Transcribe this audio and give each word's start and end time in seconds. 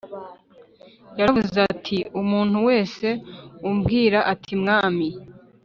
Yaravuze 1.17 1.57
ati 1.71 1.97
umuntu 2.21 2.57
wese 2.67 3.07
umbwira 3.69 4.19
ati 4.33 4.53
mwami 4.61 5.07